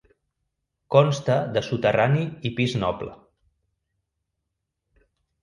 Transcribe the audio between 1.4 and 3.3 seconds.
de soterrani i pis noble.